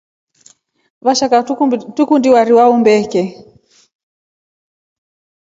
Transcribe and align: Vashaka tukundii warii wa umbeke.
Vashaka 1.05 1.35
tukundii 1.97 2.33
warii 2.35 2.57
wa 2.59 2.65
umbeke. 2.75 3.21